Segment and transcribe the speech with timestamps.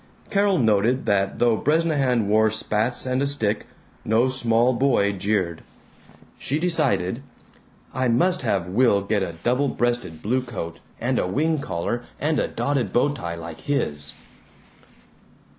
[0.31, 3.67] Carol noted that though Bresnahan wore spats and a stick,
[4.03, 5.61] no small boy jeered.
[6.39, 7.21] She decided,
[7.93, 12.39] "I must have Will get a double breasted blue coat and a wing collar and
[12.39, 14.15] a dotted bow tie like his."